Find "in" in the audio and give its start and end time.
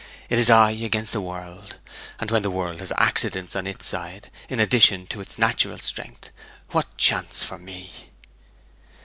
4.49-4.59